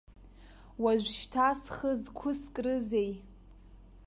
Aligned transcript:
Уажәшьҭа 0.83 1.49
схы 1.61 1.91
зқәыскрызеи? 2.01 3.11